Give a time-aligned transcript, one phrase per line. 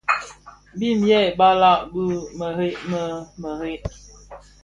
[0.79, 2.03] Bim yêê balàg bì
[2.37, 2.99] mềrei bi
[3.41, 3.77] mēreè.